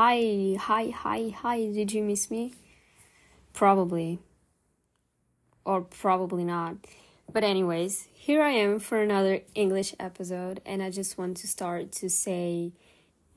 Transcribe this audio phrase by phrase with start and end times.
[0.00, 1.72] Hi, hi, hi, hi.
[1.72, 2.54] Did you miss me?
[3.52, 4.20] Probably.
[5.64, 6.76] Or probably not.
[7.32, 11.90] But, anyways, here I am for another English episode, and I just want to start
[11.94, 12.70] to say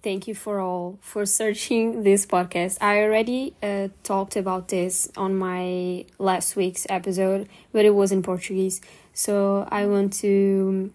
[0.03, 2.77] thank you for all for searching this podcast.
[2.79, 8.21] I already uh, talked about this on my last week's episode, but it was in
[8.21, 8.81] Portuguese.
[9.15, 10.93] So I want to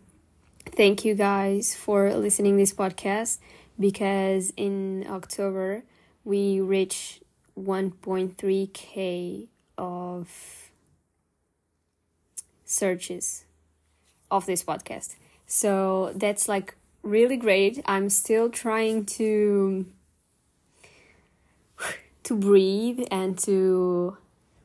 [0.76, 3.38] thank you guys for listening this podcast
[3.78, 5.82] because in October
[6.24, 7.22] we reached
[7.58, 10.70] 1.3k of
[12.64, 13.44] searches
[14.30, 15.16] of this podcast.
[15.46, 17.82] So that's like really great.
[17.86, 19.86] I'm still trying to
[22.24, 24.16] to breathe and to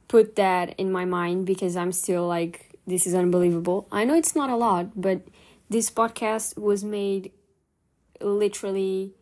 [0.07, 3.87] put that in my mind because I'm still like this is unbelievable.
[3.91, 5.21] I know it's not a lot, but
[5.69, 7.31] this podcast was made
[8.23, 9.13] literally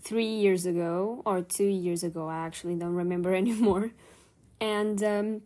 [0.00, 2.28] three years ago or two years ago.
[2.28, 3.92] I actually don't remember anymore.
[4.60, 5.42] And um,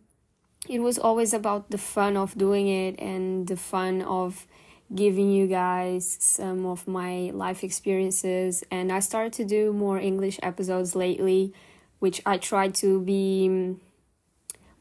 [0.69, 4.47] it was always about the fun of doing it and the fun of
[4.93, 8.63] giving you guys some of my life experiences.
[8.69, 11.53] And I started to do more English episodes lately,
[11.99, 13.77] which I try to be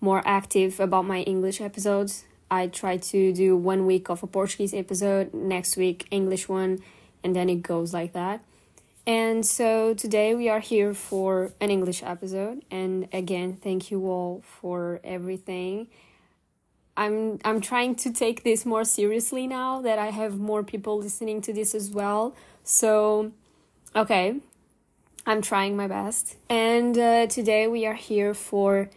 [0.01, 2.25] more active about my English episodes.
[2.51, 6.81] I try to do one week of a Portuguese episode, next week English one,
[7.23, 8.43] and then it goes like that.
[9.07, 14.43] And so today we are here for an English episode and again thank you all
[14.45, 15.89] for everything.
[16.97, 21.41] I'm I'm trying to take this more seriously now that I have more people listening
[21.43, 22.35] to this as well.
[22.62, 23.33] So
[23.97, 24.37] okay,
[25.27, 26.37] I'm trying my best.
[26.49, 28.91] And uh, today we are here for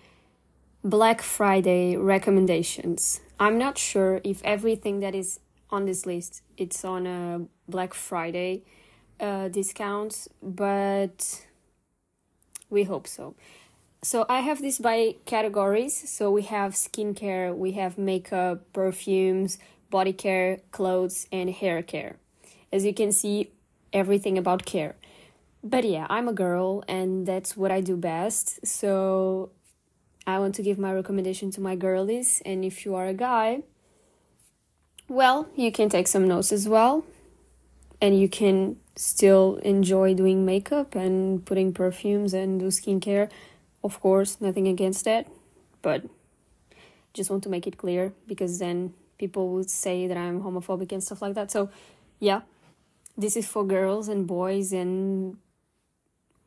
[0.84, 3.22] Black Friday recommendations.
[3.40, 5.40] I'm not sure if everything that is
[5.74, 8.64] on this list it's on a Black Friday
[9.20, 11.46] uh, discounts, but
[12.70, 13.36] we hope so.
[14.02, 16.10] So I have this by categories.
[16.10, 19.58] So we have skincare, we have makeup, perfumes,
[19.90, 22.18] body care, clothes, and hair care.
[22.72, 23.52] As you can see,
[23.94, 24.96] everything about care.
[25.64, 28.66] But yeah, I'm a girl and that's what I do best.
[28.68, 29.52] So
[30.28, 32.42] I want to give my recommendation to my girlies.
[32.46, 33.64] And if you are a guy,
[35.08, 37.06] well, you can take some notes as well.
[38.02, 43.30] And you can still enjoy doing makeup and putting perfumes and do skincare.
[43.84, 45.28] Of course, nothing against that.
[45.82, 46.04] But
[47.14, 51.04] just want to make it clear because then people would say that I'm homophobic and
[51.04, 51.52] stuff like that.
[51.52, 51.70] So,
[52.20, 52.42] yeah,
[53.18, 55.38] this is for girls and boys and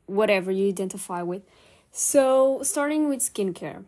[0.06, 1.42] whatever you identify with.
[1.90, 3.84] So, starting with skincare.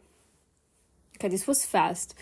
[1.17, 2.15] Okay, this was fast.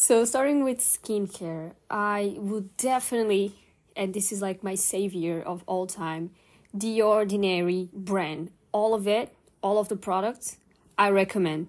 [0.00, 3.56] So, starting with skincare, I would definitely,
[3.96, 6.30] and this is like my savior of all time,
[6.72, 8.52] The Ordinary brand.
[8.70, 10.58] All of it, all of the products,
[10.96, 11.66] I recommend.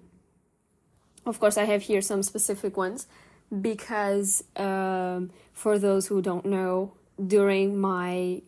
[1.26, 3.08] Of course, I have here some specific ones
[3.50, 8.42] because um, for those who don't know, during my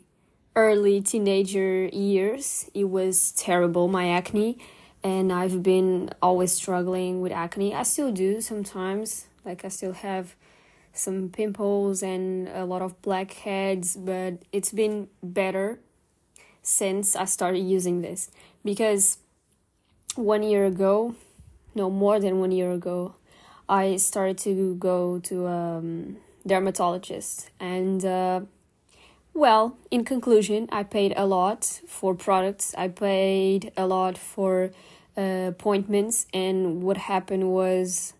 [0.54, 4.58] early teenager years, it was terrible, my acne
[5.02, 7.74] and I've been always struggling with acne.
[7.74, 10.34] I still do sometimes, like I still have
[10.92, 15.80] some pimples and a lot of blackheads, but it's been better
[16.62, 18.30] since I started using this.
[18.64, 19.18] Because
[20.14, 21.14] one year ago,
[21.74, 23.14] no more than one year ago,
[23.68, 27.50] I started to go to a um, dermatologist.
[27.58, 28.42] And uh,
[29.34, 32.74] well, in conclusion, I paid a lot for products.
[32.76, 34.70] I paid a lot for
[35.16, 38.12] uh, appointments, and what happened was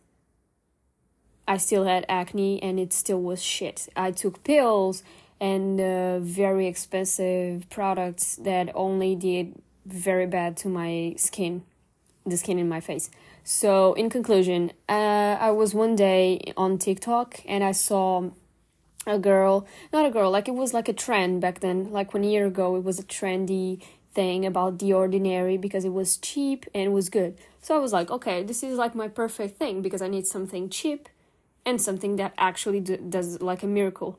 [1.52, 3.86] I still had acne and it still was shit.
[3.94, 5.02] I took pills
[5.38, 11.64] and uh, very expensive products that only did very bad to my skin,
[12.24, 13.10] the skin in my face.
[13.44, 18.30] So, in conclusion, uh, I was one day on TikTok and I saw
[19.06, 22.24] a girl, not a girl, like it was like a trend back then, like one
[22.24, 23.82] year ago, it was a trendy
[24.14, 27.36] thing about the ordinary because it was cheap and it was good.
[27.60, 30.70] So I was like, okay, this is like my perfect thing because I need something
[30.70, 31.10] cheap
[31.64, 34.18] and something that actually do, does like a miracle.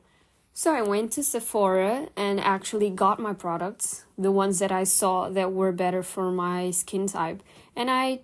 [0.52, 5.28] So I went to Sephora and actually got my products, the ones that I saw
[5.28, 7.42] that were better for my skin type,
[7.74, 8.20] and I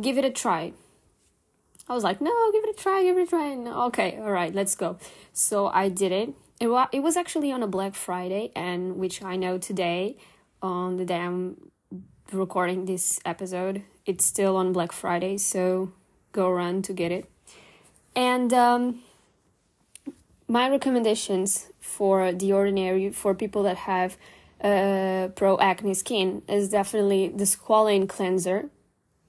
[0.00, 0.72] give it a try.
[1.88, 3.46] I was like, no, give it a try, give it a try.
[3.46, 4.98] And okay, all right, let's go.
[5.32, 6.34] So I did it.
[6.60, 10.18] It was, it was actually on a Black Friday, and which I know today,
[10.60, 11.70] on the day I'm
[12.32, 15.38] recording this episode, it's still on Black Friday.
[15.38, 15.92] So
[16.32, 17.30] go run to get it.
[18.18, 19.02] And um,
[20.48, 24.16] my recommendations for the ordinary for people that have
[24.60, 28.70] uh, pro acne skin is definitely the squalane cleanser.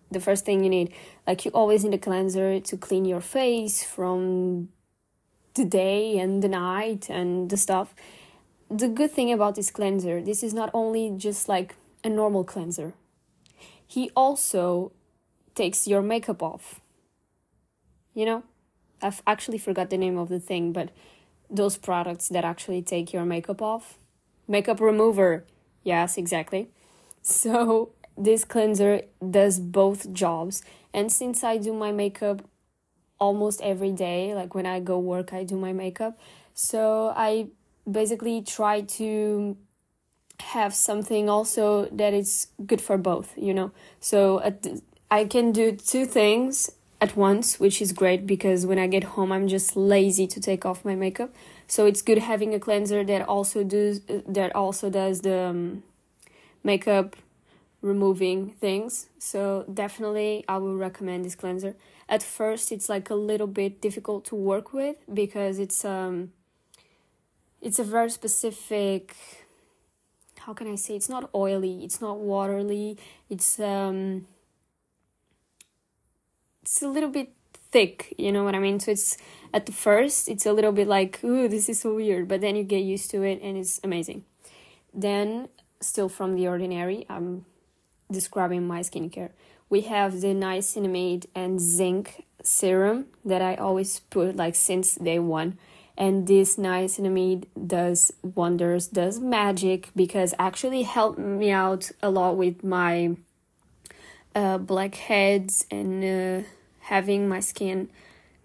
[0.09, 0.91] The first thing you need,
[1.27, 4.69] like you always need a cleanser to clean your face from
[5.53, 7.94] the day and the night and the stuff.
[8.71, 12.95] The good thing about this cleanser, this is not only just like a normal cleanser.
[13.86, 14.94] He also
[15.53, 16.81] takes your makeup off.
[18.15, 18.44] You know,
[19.01, 20.90] I've actually forgot the name of the thing, but
[21.50, 23.98] those products that actually take your makeup off
[24.50, 25.46] makeup remover.
[25.84, 26.69] Yes, exactly.
[27.22, 30.62] So this cleanser does both jobs.
[30.94, 32.42] And since I do my makeup
[33.19, 36.19] almost every day, like when I go work, I do my makeup.
[36.54, 37.48] So I
[37.90, 39.56] basically try to
[40.40, 43.72] have something also that is good for both, you know.
[44.00, 44.42] So
[45.12, 49.31] I can do two things at once, which is great because when I get home,
[49.31, 51.34] I'm just lazy to take off my makeup.
[51.68, 55.84] So it's good having a cleanser that also does that also does the um,
[56.63, 57.16] makeup
[57.81, 59.07] removing things.
[59.18, 61.75] So definitely, I will recommend this cleanser.
[62.10, 66.31] At first, it's like a little bit difficult to work with because it's um,
[67.62, 69.16] it's a very specific.
[70.40, 70.96] How can I say?
[70.96, 71.84] It's not oily.
[71.84, 72.98] It's not watery.
[73.30, 74.25] It's um
[76.61, 77.33] it's a little bit
[77.71, 78.79] thick, you know what I mean?
[78.79, 79.17] So it's
[79.53, 82.56] at the first it's a little bit like, ooh, this is so weird, but then
[82.56, 84.23] you get used to it and it's amazing.
[84.94, 85.50] Then
[85.81, 87.45] still from the ordinary, I'm
[88.11, 89.29] describing my skincare.
[89.69, 95.57] We have the niacinamide and zinc serum that I always put like since day one.
[95.95, 102.63] And this niacinamide does wonders, does magic because actually helped me out a lot with
[102.63, 103.17] my
[104.35, 106.47] uh, blackheads and uh,
[106.81, 107.89] having my skin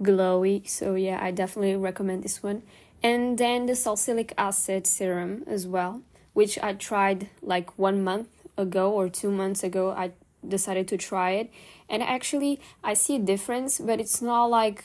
[0.03, 0.69] glowy.
[0.69, 2.63] So yeah, I definitely recommend this one.
[3.03, 6.03] And then the salicylic acid serum as well,
[6.33, 9.91] which I tried like one month ago or two months ago.
[9.91, 10.13] I
[10.47, 11.51] decided to try it,
[11.89, 14.85] and actually I see a difference, but it's not like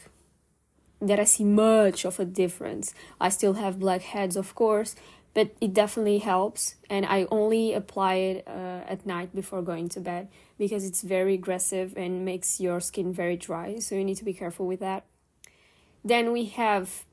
[1.01, 2.93] that I see much of a difference.
[3.21, 4.95] I still have blackheads, of course,
[5.33, 9.99] but it definitely helps and i only apply it uh, at night before going to
[9.99, 10.27] bed
[10.59, 14.33] because it's very aggressive and makes your skin very dry so you need to be
[14.33, 15.05] careful with that.
[16.03, 17.05] Then we have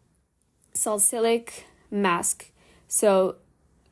[0.75, 2.51] salicylic mask.
[2.89, 3.37] So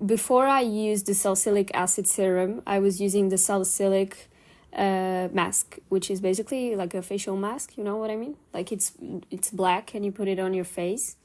[0.04, 4.28] before i used the salicylic acid serum i was using the salicylic
[4.76, 8.36] uh, mask which is basically like a facial mask you know what i mean?
[8.52, 8.92] Like it's
[9.30, 11.16] it's black and you put it on your face.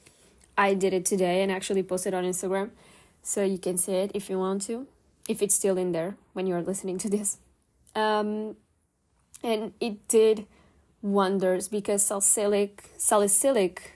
[0.55, 2.69] I did it today and actually posted on instagram
[3.23, 4.87] so you can see it if you want to,
[5.27, 7.37] if it's still in there when you're listening to this.
[7.95, 8.55] Um,
[9.43, 10.45] and it did
[11.01, 13.93] wonders because salicylic salicylic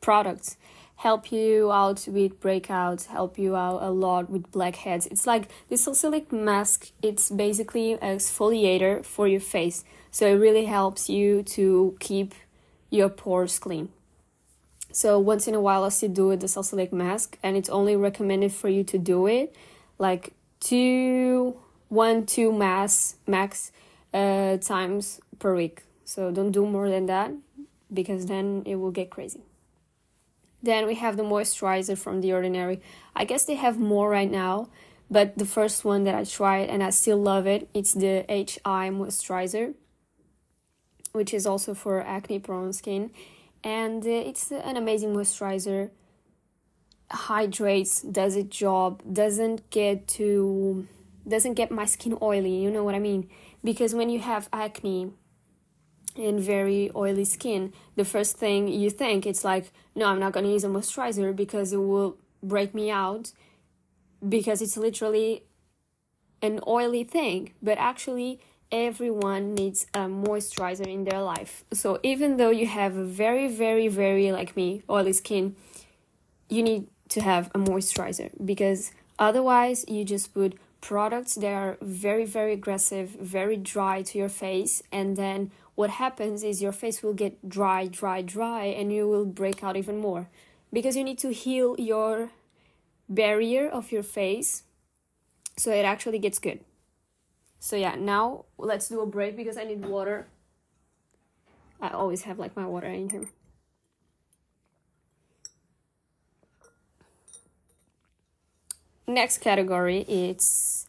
[0.00, 0.56] products
[0.96, 5.06] help you out with breakouts, help you out a lot with blackheads.
[5.06, 9.84] It's like the salicylic mask, it's basically an exfoliator for your face.
[10.10, 12.34] So it really helps you to keep
[12.90, 13.90] your pores clean.
[14.90, 17.94] So once in a while, I still do it the salicylic mask, and it's only
[17.94, 19.54] recommended for you to do it
[19.98, 23.72] like two, one, two mass max
[24.12, 25.82] uh, times per week.
[26.04, 27.32] So don't do more than that
[27.92, 29.42] because then it will get crazy.
[30.62, 32.80] Then we have the moisturizer from The Ordinary.
[33.14, 34.68] I guess they have more right now,
[35.10, 38.90] but the first one that I tried and I still love it, it's the HI
[38.90, 39.74] moisturizer,
[41.12, 43.10] which is also for acne prone skin
[43.64, 45.90] and uh, it's an amazing moisturizer
[47.10, 50.86] hydrates does its job doesn't get to
[51.28, 53.28] doesn't get my skin oily you know what i mean
[53.62, 55.12] because when you have acne
[56.16, 60.44] and very oily skin the first thing you think it's like no i'm not going
[60.44, 63.32] to use a moisturizer because it will break me out
[64.28, 65.44] because it's literally
[66.42, 71.64] an oily thing but actually everyone needs a moisturizer in their life.
[71.72, 75.56] So even though you have a very, very, very like me, oily skin,
[76.48, 82.24] you need to have a moisturizer because otherwise you just put products that are very,
[82.24, 87.14] very aggressive, very dry to your face, and then what happens is your face will
[87.14, 90.28] get dry, dry, dry, and you will break out even more
[90.72, 92.30] because you need to heal your
[93.08, 94.64] barrier of your face
[95.56, 96.60] so it actually gets good.
[97.60, 100.28] So yeah, now let's do a break because I need water.
[101.80, 103.28] I always have like my water in here.
[109.08, 110.86] Next category it's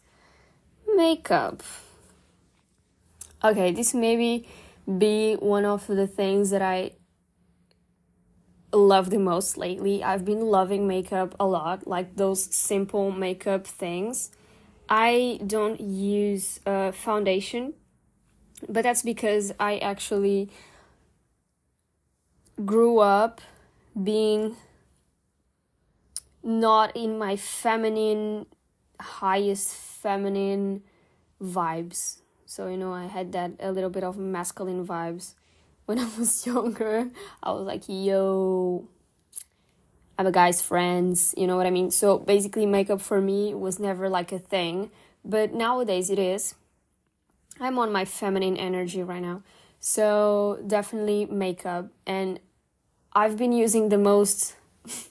[0.94, 1.62] makeup.
[3.42, 4.46] Okay, this maybe
[4.86, 6.92] be one of the things that I
[8.74, 10.04] love the most lately.
[10.04, 14.30] I've been loving makeup a lot, like those simple makeup things.
[14.86, 17.72] I don't use uh, foundation,
[18.68, 20.50] but that's because I actually
[22.66, 23.40] grew up
[24.04, 24.56] being
[26.42, 28.46] not in my feminine,
[29.00, 30.82] highest feminine
[31.42, 32.18] vibes.
[32.46, 35.34] So, you know, I had that a little bit of masculine vibes
[35.86, 37.10] when I was younger.
[37.42, 38.88] I was like, yo,
[40.18, 41.90] I'm a guy's friends, you know what I mean?
[41.90, 44.90] So basically, makeup for me was never like a thing,
[45.24, 46.54] but nowadays it is.
[47.58, 49.42] I'm on my feminine energy right now.
[49.80, 51.88] So definitely makeup.
[52.06, 52.40] And
[53.14, 54.56] I've been using the most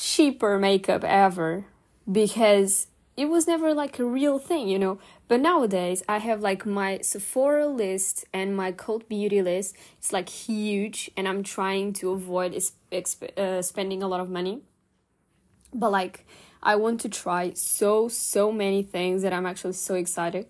[0.00, 1.66] cheaper makeup ever
[2.10, 4.98] because it was never like a real thing, you know.
[5.28, 9.76] But nowadays, I have like my Sephora list and my Cult Beauty list.
[9.98, 12.52] It's like huge, and I'm trying to avoid
[12.90, 14.62] exp- uh, spending a lot of money.
[15.72, 16.26] But like,
[16.62, 20.46] I want to try so, so many things that I'm actually so excited.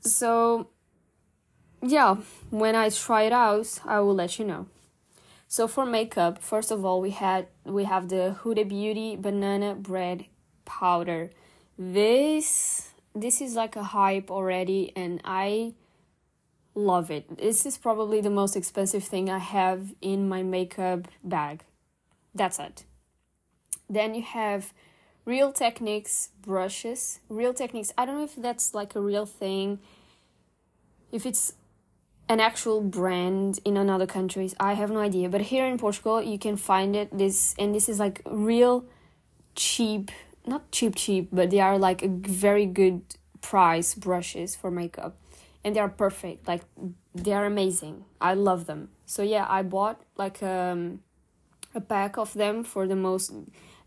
[0.00, 0.68] So,
[1.80, 2.16] yeah,
[2.50, 4.66] when I try it out, I will let you know.
[5.52, 10.24] So for makeup, first of all, we had we have the Huda Beauty Banana Bread
[10.64, 11.28] Powder
[11.76, 15.74] this this is like a hype already and I
[16.74, 17.36] love it.
[17.36, 21.64] This is probably the most expensive thing I have in my makeup bag.
[22.34, 22.84] That's it.
[23.90, 24.72] Then you have
[25.26, 27.20] Real Techniques brushes.
[27.28, 29.80] Real Techniques, I don't know if that's like a real thing.
[31.10, 31.52] If it's
[32.32, 35.28] an actual brand in another countries, I have no idea.
[35.28, 37.08] But here in Portugal, you can find it.
[37.16, 38.84] This and this is like real
[39.54, 40.10] cheap
[40.46, 43.02] not cheap cheap but they are like a very good
[43.40, 45.16] price brushes for makeup
[45.62, 46.62] and they are perfect like
[47.14, 51.00] they are amazing i love them so yeah i bought like um,
[51.74, 53.32] a pack of them for the most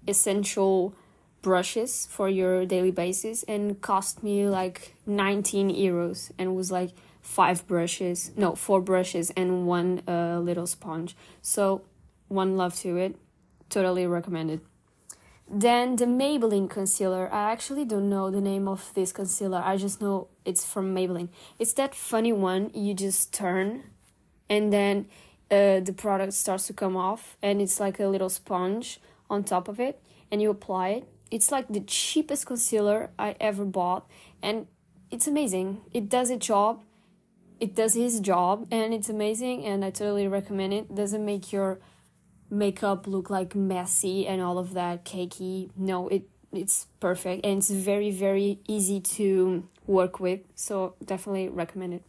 [0.07, 0.93] essential
[1.41, 6.91] brushes for your daily basis and cost me like 19 euros and was like
[7.25, 11.81] five brushes no four brushes and one uh, little sponge so
[12.27, 13.15] one love to it
[13.69, 14.61] totally recommended
[15.47, 17.31] then the Maybelline concealer.
[17.31, 19.61] I actually don't know the name of this concealer.
[19.63, 21.29] I just know it's from Maybelline.
[21.59, 23.83] It's that funny one you just turn
[24.49, 25.05] and then
[25.51, 29.67] uh, the product starts to come off and it's like a little sponge on top
[29.67, 30.01] of it
[30.31, 31.07] and you apply it.
[31.29, 34.09] It's like the cheapest concealer I ever bought
[34.41, 34.65] and
[35.11, 35.81] it's amazing.
[35.93, 36.81] It does its job.
[37.59, 40.93] It does his job and it's amazing and I totally recommend it.
[40.93, 41.79] Doesn't make your
[42.49, 45.69] makeup look like messy and all of that cakey.
[45.75, 50.41] No, it it's perfect and it's very very easy to work with.
[50.55, 52.03] So definitely recommend it.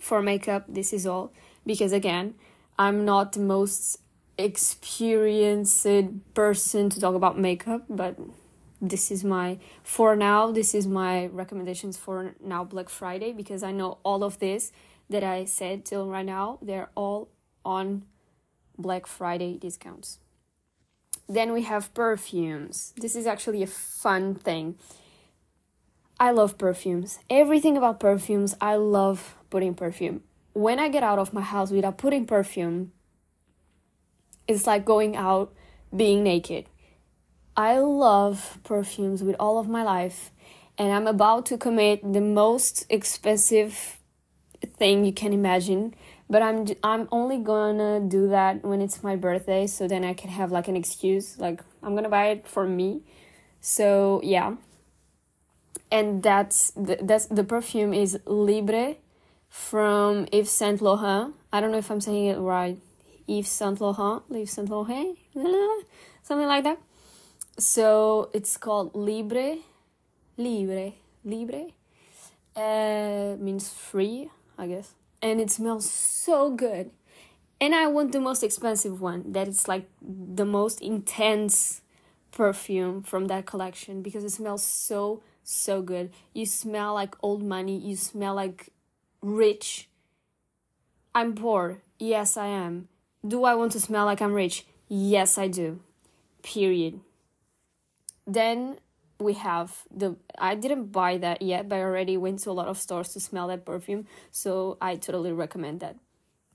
[0.00, 1.32] For makeup, this is all
[1.66, 2.34] because again,
[2.78, 3.98] I'm not the most
[4.38, 5.86] experienced
[6.34, 8.16] person to talk about makeup, but
[8.80, 13.72] this is my for now this is my recommendations for now black friday because i
[13.72, 14.70] know all of this
[15.10, 17.28] that i said till right now they're all
[17.64, 18.04] on
[18.78, 20.18] Black Friday discounts.
[21.28, 22.94] Then we have perfumes.
[22.96, 24.76] This is actually a fun thing.
[26.18, 27.18] I love perfumes.
[27.28, 30.22] Everything about perfumes, I love putting perfume.
[30.52, 32.92] When I get out of my house without putting perfume,
[34.46, 35.52] it's like going out
[35.94, 36.66] being naked.
[37.58, 40.30] I love perfumes with all of my life,
[40.78, 43.98] and I'm about to commit the most expensive
[44.78, 45.94] thing you can imagine
[46.28, 50.30] but i'm i'm only gonna do that when it's my birthday so then i can
[50.30, 53.00] have like an excuse like i'm gonna buy it for me
[53.60, 54.56] so yeah
[55.90, 58.96] and that's the, that's the perfume is libre
[59.48, 61.34] from Yves Saint Laurent.
[61.52, 62.78] I don't know if I'm saying it right.
[63.26, 65.16] Yves Saint Laurent, Yves Saint Laurent,
[66.22, 66.78] something like that.
[67.58, 69.58] So it's called Libre,
[70.36, 70.92] Libre,
[71.24, 71.66] Libre.
[72.56, 76.90] Uh, means free, I guess and it smells so good.
[77.60, 81.82] And I want the most expensive one that it's like the most intense
[82.30, 86.12] perfume from that collection because it smells so so good.
[86.34, 88.68] You smell like old money, you smell like
[89.22, 89.88] rich.
[91.14, 91.82] I'm poor.
[91.98, 92.88] Yes, I am.
[93.26, 94.66] Do I want to smell like I'm rich?
[94.88, 95.80] Yes, I do.
[96.42, 97.00] Period.
[98.28, 98.78] Then
[99.18, 102.68] we have the I didn't buy that yet, but I already went to a lot
[102.68, 105.96] of stores to smell that perfume, so I totally recommend that.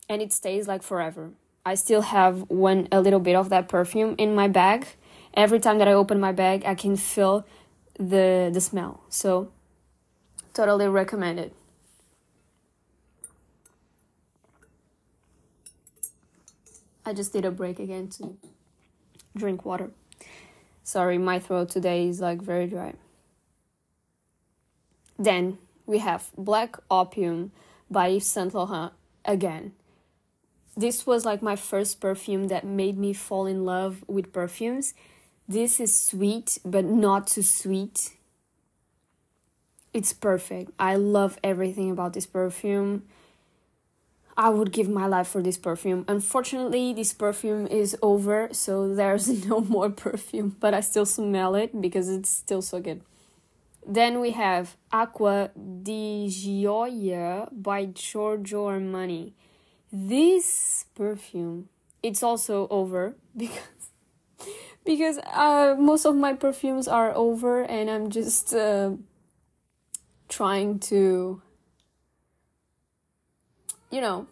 [0.07, 1.31] And it stays like forever.
[1.65, 4.85] I still have one a little bit of that perfume in my bag.
[5.33, 7.43] Every time that I open my bag, I can feel
[7.97, 9.01] the the smell.
[9.09, 9.51] So
[10.53, 11.55] totally recommend it.
[17.03, 18.37] I just did a break again to
[19.35, 19.89] drink water.
[20.93, 22.93] Sorry, my throat today is like very dry.
[25.17, 25.57] Then
[25.87, 27.51] we have Black Opium
[27.89, 28.93] by Yves Saint Laurent
[29.25, 29.71] again.
[30.77, 34.93] This was like my first perfume that made me fall in love with perfumes.
[35.47, 38.11] This is sweet, but not too sweet.
[39.95, 40.73] It's perfect.
[40.77, 43.01] I love everything about this perfume.
[44.35, 46.05] I would give my life for this perfume.
[46.07, 51.79] Unfortunately, this perfume is over, so there's no more perfume, but I still smell it
[51.81, 53.01] because it's still so good.
[53.85, 59.33] Then we have Acqua di Gioia by Giorgio Armani.
[59.91, 61.69] This perfume,
[62.01, 63.59] it's also over because
[64.85, 68.91] because uh, most of my perfumes are over and I'm just uh,
[70.27, 71.41] trying to
[73.93, 74.27] you know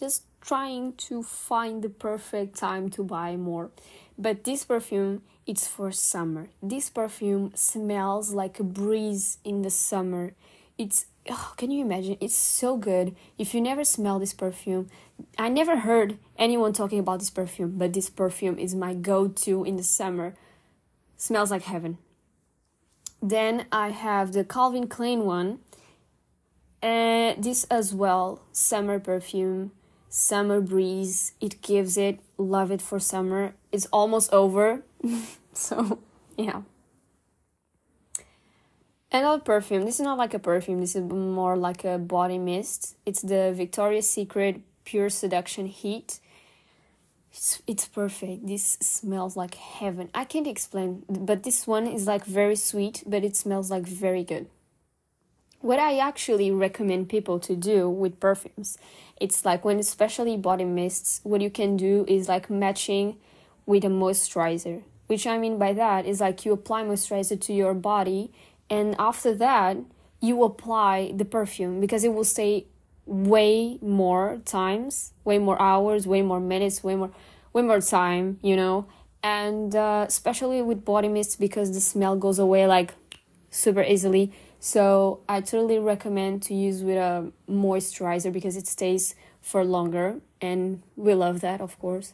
[0.00, 3.70] just trying to find the perfect time to buy more.
[4.18, 6.48] But this perfume it's for summer.
[6.62, 10.32] This perfume smells like a breeze in the summer.
[10.78, 12.16] It's oh, can you imagine?
[12.20, 13.14] It's so good.
[13.36, 14.88] If you never smell this perfume
[15.38, 19.76] i never heard anyone talking about this perfume but this perfume is my go-to in
[19.76, 20.34] the summer.
[21.18, 21.98] Smells like heaven.
[23.22, 25.58] Then i have the calvin klein one
[26.82, 28.42] uh, this as well.
[28.52, 29.72] Summer perfume
[30.10, 31.32] summer breeze.
[31.40, 33.54] It gives it love it for summer.
[33.72, 34.82] It's almost over.
[35.52, 35.98] So
[36.38, 36.62] yeah.
[39.10, 39.84] Another perfume.
[39.84, 40.80] This is not like a perfume.
[40.80, 42.96] This is more like a body mist.
[43.04, 46.20] It's the victoria's secret pure seduction heat.
[47.32, 48.46] It's, it's perfect.
[48.46, 50.08] This smells like heaven.
[50.14, 54.22] I can't explain but this one is like very sweet but it smells like very
[54.22, 54.46] good
[55.60, 58.78] what I actually recommend people to do with perfumes,
[59.20, 63.16] it's like when especially body mists, what you can do is like matching
[63.66, 64.82] with a moisturizer.
[65.06, 68.32] Which I mean by that is like you apply moisturizer to your body
[68.70, 69.76] and after that
[70.20, 72.66] you apply the perfume because it will stay
[73.06, 77.10] way more times, way more hours, way more minutes, way more
[77.52, 78.86] way more time, you know.
[79.22, 82.94] And uh, especially with body mists because the smell goes away like
[83.50, 89.64] super easily so I totally recommend to use with a moisturizer because it stays for
[89.64, 92.12] longer and we love that of course.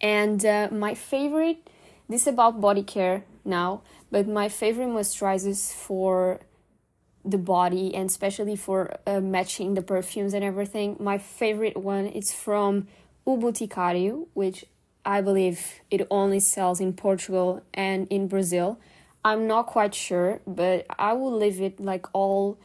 [0.00, 1.70] And uh, my favorite,
[2.08, 6.40] this is about body care now, but my favorite moisturizers for
[7.24, 10.96] the body and especially for uh, matching the perfumes and everything.
[10.98, 12.88] My favorite one is from
[13.24, 14.64] O Boticário, which
[15.06, 18.78] I believe it only sells in Portugal and in Brazil
[19.24, 22.58] I'm not quite sure, but I will leave it like all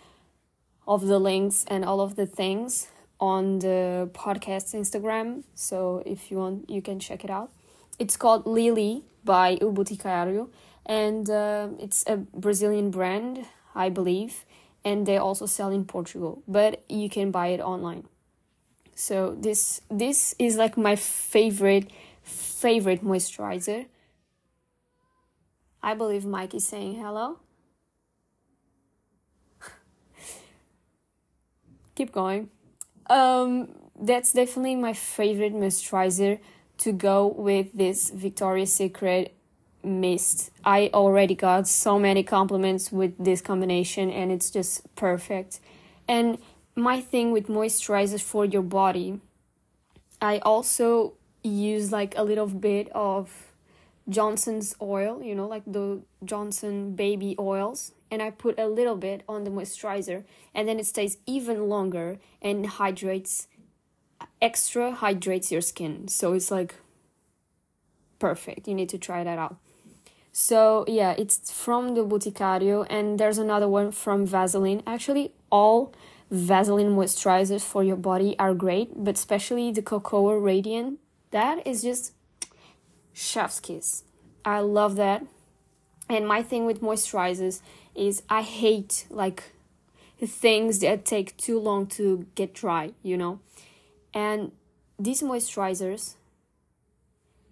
[0.87, 2.87] of the links and all of the things
[3.19, 5.43] on the podcast Instagram.
[5.55, 7.51] So if you want, you can check it out.
[7.97, 10.49] It's called Lily by O
[10.85, 13.45] and uh, it's a Brazilian brand,
[13.75, 14.45] I believe,
[14.83, 18.05] and they also sell in Portugal, but you can buy it online.
[18.95, 21.91] So this this is like my favorite
[22.23, 23.85] favorite moisturizer
[25.81, 27.39] I believe Mike is saying hello.
[31.95, 32.49] Keep going.
[33.09, 36.39] Um, that's definitely my favorite moisturizer
[36.79, 39.35] to go with this Victoria's Secret
[39.83, 40.51] mist.
[40.63, 45.59] I already got so many compliments with this combination and it's just perfect.
[46.07, 46.37] And
[46.75, 49.19] my thing with moisturizers for your body,
[50.21, 51.13] I also
[51.43, 53.48] use like a little bit of
[54.09, 59.23] Johnson's oil, you know, like the Johnson baby oils, and I put a little bit
[59.29, 63.47] on the moisturizer, and then it stays even longer and hydrates,
[64.41, 66.07] extra hydrates your skin.
[66.07, 66.75] So it's like
[68.17, 68.67] perfect.
[68.67, 69.57] You need to try that out.
[70.31, 74.81] So yeah, it's from the Boticário, and there's another one from Vaseline.
[74.87, 75.93] Actually, all
[76.31, 80.99] Vaseline moisturizers for your body are great, but especially the Cocoa Radiant.
[81.31, 82.13] That is just
[83.19, 84.03] chef's kiss.
[84.45, 85.25] I love that.
[86.07, 87.61] And my thing with moisturizers
[87.93, 89.43] is I hate like
[90.25, 93.39] things that take too long to get dry, you know.
[94.13, 94.51] And
[94.97, 96.15] these moisturizers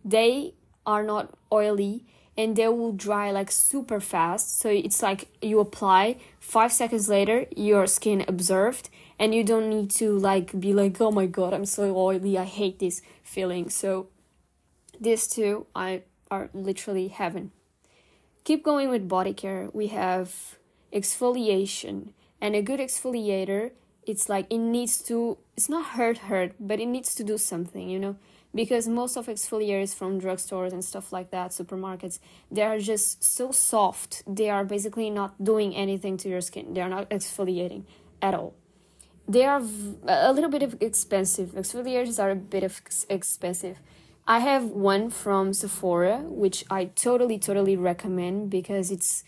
[0.04, 0.54] they
[0.86, 2.06] are not oily
[2.38, 4.60] and they will dry like super fast.
[4.60, 9.90] So it's like you apply, 5 seconds later your skin observed and you don't need
[9.92, 12.38] to like be like, "Oh my god, I'm so oily.
[12.38, 14.08] I hate this feeling." So
[15.00, 17.52] these two I are literally heaven.
[18.44, 19.70] Keep going with body care.
[19.74, 20.58] We have
[20.94, 23.72] exfoliation, and a good exfoliator
[24.08, 27.90] it's like it needs to it's not hurt hurt but it needs to do something
[27.90, 28.16] you know?
[28.56, 33.52] Because most of exfoliators from drugstores and stuff like that supermarkets they are just so
[33.52, 34.24] soft.
[34.26, 36.74] They are basically not doing anything to your skin.
[36.74, 37.84] They are not exfoliating
[38.22, 38.56] at all.
[39.28, 39.62] They are
[40.08, 41.50] a little bit of expensive.
[41.50, 43.78] Exfoliators are a bit of expensive
[44.28, 49.24] i have one from sephora which i totally totally recommend because it's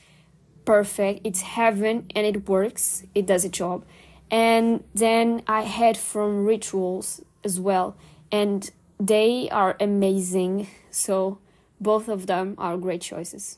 [0.65, 3.83] perfect it's heaven and it works it does its job
[4.31, 7.97] and then I had from Rituals as well,
[8.31, 10.67] and they are amazing.
[10.91, 11.39] So
[11.81, 13.57] both of them are great choices.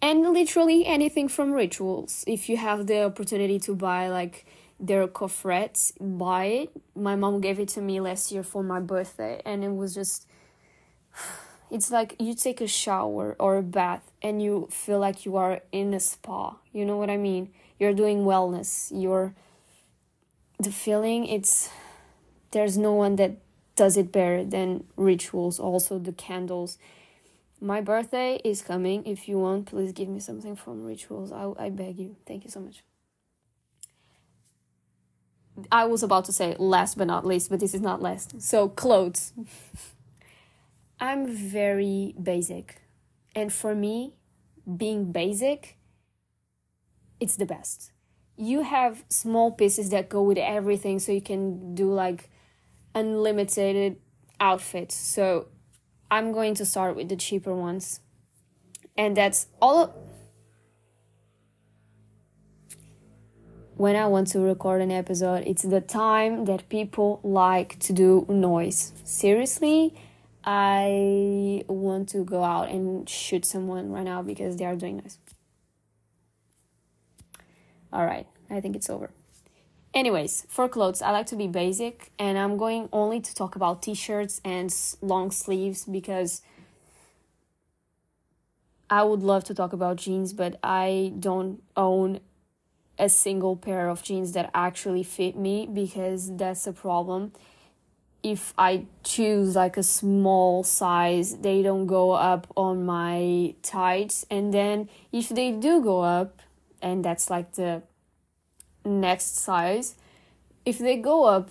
[0.00, 2.24] And literally anything from Rituals.
[2.26, 4.46] If you have the opportunity to buy like
[4.78, 6.70] their coffrets, buy it.
[6.94, 10.26] My mom gave it to me last year for my birthday, and it was just.
[11.74, 15.62] It's like you take a shower or a bath and you feel like you are
[15.72, 16.58] in a spa.
[16.70, 17.48] You know what I mean?
[17.82, 19.34] you're doing wellness you're
[20.60, 21.68] the feeling it's
[22.52, 23.38] there's no one that
[23.74, 26.78] does it better than rituals also the candles
[27.60, 31.70] my birthday is coming if you want please give me something from rituals i, I
[31.70, 32.84] beg you thank you so much
[35.70, 38.68] i was about to say last but not least but this is not last so
[38.68, 39.32] clothes
[41.00, 42.80] i'm very basic
[43.34, 44.14] and for me
[44.76, 45.76] being basic
[47.22, 47.92] it's the best.
[48.36, 52.28] You have small pieces that go with everything, so you can do like
[52.96, 53.96] unlimited
[54.40, 54.96] outfits.
[54.96, 55.46] So
[56.10, 58.00] I'm going to start with the cheaper ones.
[58.96, 59.94] And that's all.
[63.82, 68.24] When I want to record an episode, it's the time that people like to do
[68.28, 68.92] noise.
[69.02, 69.92] Seriously,
[70.44, 75.18] I want to go out and shoot someone right now because they are doing noise.
[77.92, 79.10] All right, I think it's over.
[79.92, 83.82] Anyways, for clothes, I like to be basic and I'm going only to talk about
[83.82, 86.42] t shirts and long sleeves because
[88.88, 92.20] I would love to talk about jeans, but I don't own
[92.98, 97.32] a single pair of jeans that actually fit me because that's a problem.
[98.22, 104.54] If I choose like a small size, they don't go up on my tights, and
[104.54, 106.40] then if they do go up,
[106.80, 107.82] and that's like the
[108.84, 109.94] next size
[110.64, 111.50] if they go up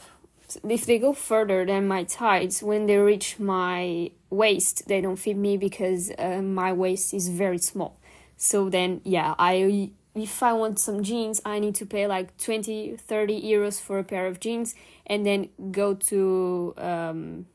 [0.67, 5.37] if they go further than my tights when they reach my waist they don't fit
[5.37, 7.97] me because uh, my waist is very small
[8.35, 12.97] so then yeah i if i want some jeans i need to pay like 20
[12.97, 17.45] 30 euros for a pair of jeans and then go to um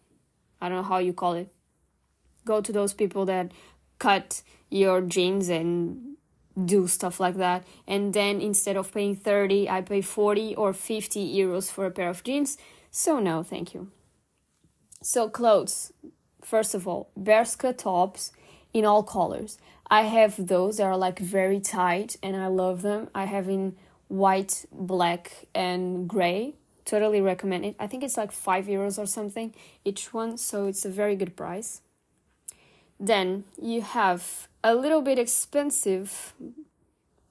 [0.60, 1.48] i don't know how you call it.
[2.44, 3.50] Go to those people that
[3.98, 6.16] cut your jeans and
[6.64, 7.66] do stuff like that.
[7.86, 12.08] And then instead of paying 30 i pay 40 or 50 euros for a pair
[12.08, 12.56] of jeans.
[12.90, 13.90] So no thank you.
[15.02, 15.92] So clothes.
[16.42, 18.32] First of all bershka tops
[18.72, 19.58] in all colors
[19.90, 23.74] i have those that are like very tight and i love them i have in
[24.08, 29.54] white black and gray totally recommend it i think it's like 5 euros or something
[29.84, 31.80] each one so it's a very good price
[32.98, 36.34] then you have a little bit expensive,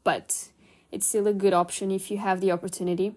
[0.03, 0.49] but
[0.91, 3.15] it's still a good option if you have the opportunity.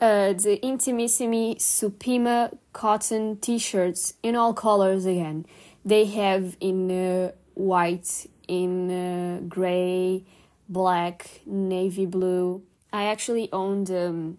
[0.00, 5.46] Uh, the Intimissimi Supima cotton t-shirts in all colors again.
[5.84, 10.24] They have in uh, white, in uh, gray,
[10.68, 12.62] black, navy blue.
[12.92, 14.38] I actually own the, um,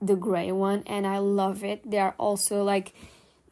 [0.00, 1.90] the gray one and I love it.
[1.90, 2.94] They are also like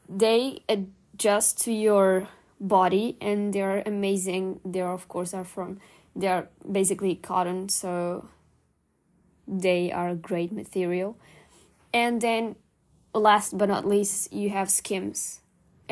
[0.08, 2.28] they adjust to your
[2.62, 5.80] body and they're amazing they're of course are from
[6.14, 8.28] they are basically cotton so
[9.48, 11.18] they are a great material
[11.92, 12.54] and then
[13.12, 15.41] last but not least you have skims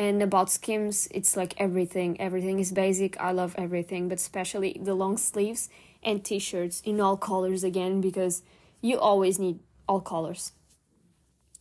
[0.01, 4.95] and about skims it's like everything everything is basic i love everything but especially the
[4.95, 5.69] long sleeves
[6.03, 8.43] and t-shirts in all colors again because
[8.81, 10.53] you always need all colors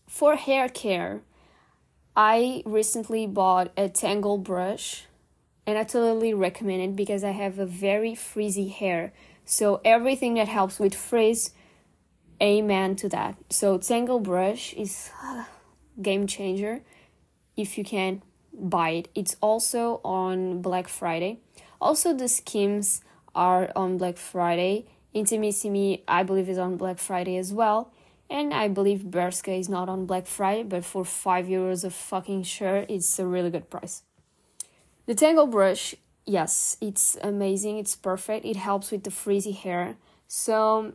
[0.08, 1.22] for hair care
[2.16, 5.06] I recently bought a Tangle brush
[5.66, 9.14] and I totally recommend it because I have a very frizzy hair.
[9.46, 11.52] So everything that helps with frizz,
[12.42, 13.38] amen to that.
[13.50, 15.46] So Tangle brush is uh,
[16.02, 16.82] game changer
[17.56, 18.22] if you can
[18.60, 19.08] buy it.
[19.16, 21.40] It's also on Black Friday.
[21.80, 23.02] Also the skims
[23.36, 24.88] are on Black Friday.
[25.16, 27.92] Intimissimi I believe is on Black Friday as well.
[28.30, 32.44] And I believe Bershka is not on Black Friday, but for 5 euros a fucking
[32.44, 34.04] shirt, it's a really good price.
[35.08, 35.96] The Tangle brush,
[36.26, 39.98] yes, it's amazing, it's perfect, it helps with the frizzy hair.
[40.28, 40.94] So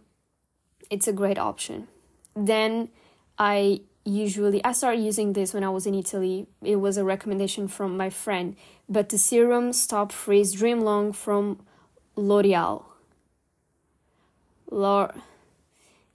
[0.90, 1.88] it's a great option.
[2.37, 2.90] Then
[3.37, 6.46] I usually I started using this when I was in Italy.
[6.62, 8.56] It was a recommendation from my friend,
[8.88, 11.60] but the serum Stop Frizz Dream Long from
[12.16, 12.84] L'Oreal.
[14.70, 15.14] L'Or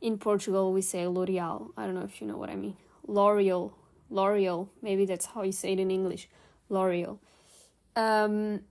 [0.01, 1.71] in Portugal we say L'Oreal.
[1.75, 2.77] I don't know if you know what I mean.
[3.07, 3.73] L'Oreal.
[4.09, 4.69] L'Oreal.
[4.81, 6.29] Maybe that's how you say it in English.
[6.69, 7.17] L'Oreal.
[7.95, 8.61] Um,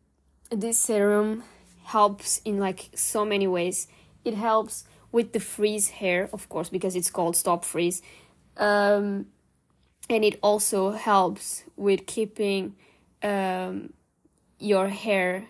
[0.50, 1.42] this serum
[1.84, 3.88] helps in like so many ways.
[4.24, 8.02] It helps with the freeze hair, of course, because it's called Stop Frizz.
[8.58, 9.26] Um,
[10.10, 12.74] and it also helps with keeping
[13.22, 13.92] um,
[14.58, 15.46] your hair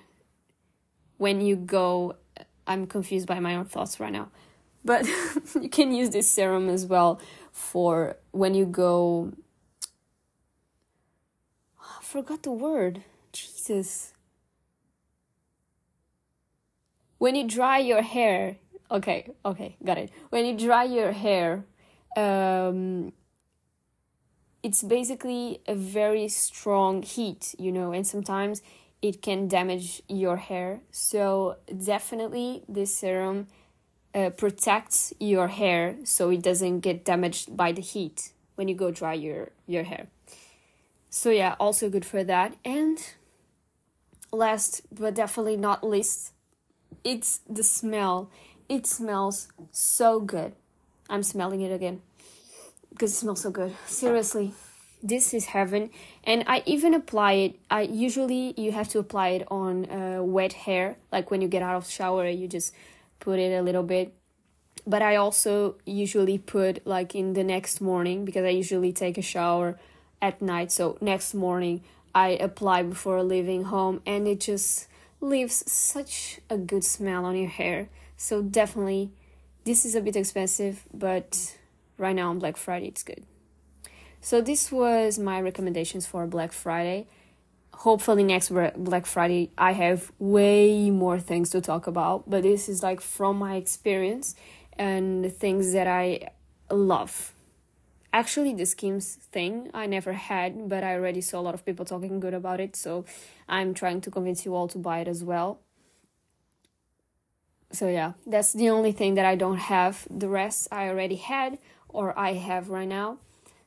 [1.16, 2.16] when you go.
[2.66, 4.28] I'm confused by my own thoughts right now,
[4.84, 5.06] but
[5.60, 9.32] you can use this serum as well for when you go.
[11.80, 13.02] I forgot the word.
[13.32, 14.12] Jesus.
[17.18, 18.56] When you dry your hair,
[18.90, 20.10] okay, okay, got it.
[20.30, 21.64] When you dry your hair,
[22.16, 23.12] um,
[24.62, 28.62] it's basically a very strong heat, you know, and sometimes
[29.00, 30.80] it can damage your hair.
[30.90, 33.46] So, definitely, this serum
[34.14, 38.90] uh, protects your hair so it doesn't get damaged by the heat when you go
[38.90, 40.08] dry your, your hair.
[41.10, 42.56] So, yeah, also good for that.
[42.64, 42.98] And
[44.32, 46.32] last but definitely not least,
[47.04, 48.30] it's the smell.
[48.68, 50.54] It smells so good.
[51.08, 52.02] I'm smelling it again
[52.90, 53.74] because it smells so good.
[53.86, 54.52] Seriously,
[55.02, 55.90] this is heaven.
[56.24, 57.60] And I even apply it.
[57.70, 61.62] I usually you have to apply it on uh, wet hair, like when you get
[61.62, 62.74] out of shower, you just
[63.20, 64.14] put it a little bit.
[64.86, 69.22] But I also usually put like in the next morning because I usually take a
[69.22, 69.78] shower
[70.20, 70.72] at night.
[70.72, 71.82] So next morning
[72.14, 74.88] I apply before leaving home, and it just
[75.20, 77.88] leaves such a good smell on your hair.
[78.16, 79.10] So definitely,
[79.68, 81.54] this is a bit expensive, but
[81.98, 83.22] right now on Black Friday it's good.
[84.22, 87.06] So this was my recommendations for Black Friday.
[87.74, 92.82] Hopefully next Black Friday I have way more things to talk about, but this is
[92.82, 94.34] like from my experience
[94.78, 96.30] and things that I
[96.70, 97.34] love.
[98.10, 101.84] Actually, the Skims thing I never had, but I already saw a lot of people
[101.84, 103.04] talking good about it, so
[103.46, 105.60] I'm trying to convince you all to buy it as well.
[107.70, 110.06] So, yeah, that's the only thing that I don't have.
[110.10, 113.18] The rest I already had or I have right now.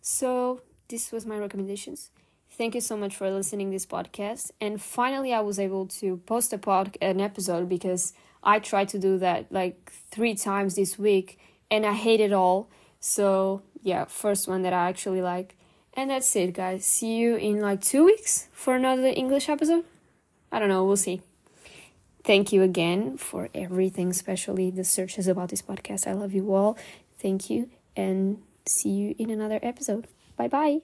[0.01, 2.09] So, this was my recommendations.
[2.49, 4.51] Thank you so much for listening this podcast.
[4.59, 8.99] And finally, I was able to post a pod an episode because I tried to
[8.99, 12.69] do that like three times this week and I hate it all.
[12.99, 15.55] So yeah, first one that I actually like.
[15.93, 16.85] And that's it, guys.
[16.85, 19.85] See you in like two weeks for another English episode.
[20.51, 21.21] I don't know, we'll see.
[22.23, 26.05] Thank you again for everything, especially the searches about this podcast.
[26.07, 26.77] I love you all.
[27.19, 30.07] Thank you, and see you in another episode.
[30.37, 30.81] Bye bye.